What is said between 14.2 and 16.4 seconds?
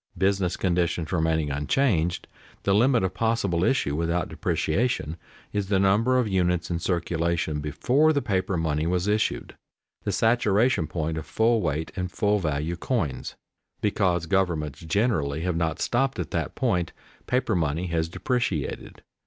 governments generally have not stopped at